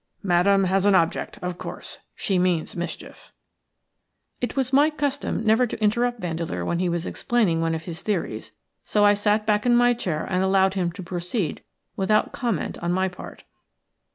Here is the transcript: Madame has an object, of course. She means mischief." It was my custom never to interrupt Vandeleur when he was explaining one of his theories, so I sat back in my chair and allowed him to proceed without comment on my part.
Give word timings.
Madame 0.23 0.63
has 0.63 0.83
an 0.85 0.95
object, 0.95 1.37
of 1.43 1.59
course. 1.59 1.99
She 2.15 2.39
means 2.39 2.75
mischief." 2.75 3.31
It 4.41 4.55
was 4.55 4.73
my 4.73 4.89
custom 4.89 5.45
never 5.45 5.67
to 5.67 5.79
interrupt 5.79 6.19
Vandeleur 6.19 6.65
when 6.65 6.79
he 6.79 6.89
was 6.89 7.05
explaining 7.05 7.61
one 7.61 7.75
of 7.75 7.83
his 7.83 8.01
theories, 8.01 8.51
so 8.83 9.05
I 9.05 9.13
sat 9.13 9.45
back 9.45 9.63
in 9.67 9.75
my 9.75 9.93
chair 9.93 10.25
and 10.27 10.43
allowed 10.43 10.73
him 10.73 10.91
to 10.93 11.03
proceed 11.03 11.61
without 11.95 12.31
comment 12.31 12.79
on 12.79 12.91
my 12.91 13.09
part. 13.09 13.43